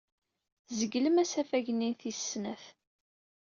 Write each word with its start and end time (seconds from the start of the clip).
Tzeglem 0.67 1.15
asafag-nni 1.23 1.89
n 1.91 1.97
tis 1.99 2.19
snat. 2.31 2.63